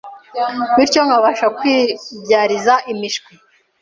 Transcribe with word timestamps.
bityo 0.75 1.01
nkabasha 1.07 1.47
kwibyariza 1.57 2.73
imishwi 2.91 3.31